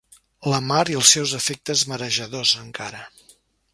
La 0.51 0.61
mar 0.69 0.79
i 0.93 0.97
els 1.01 1.11
seus 1.17 1.33
efectes 1.39 1.83
marejadors, 1.93 2.55
encara. 2.65 3.07